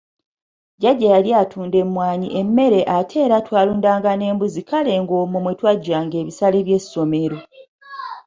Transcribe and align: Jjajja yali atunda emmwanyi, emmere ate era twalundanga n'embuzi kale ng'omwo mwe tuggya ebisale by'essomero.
Jjajja 0.77 1.07
yali 1.15 1.29
atunda 1.41 1.77
emmwanyi, 1.83 2.27
emmere 2.41 2.81
ate 2.97 3.15
era 3.25 3.37
twalundanga 3.45 4.11
n'embuzi 4.15 4.61
kale 4.69 4.93
ng'omwo 5.01 5.37
mwe 5.43 5.53
tuggya 5.59 5.97
ebisale 6.21 6.59
by'essomero. 6.67 7.39